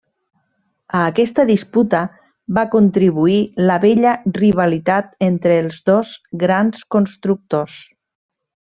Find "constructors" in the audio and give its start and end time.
6.99-7.81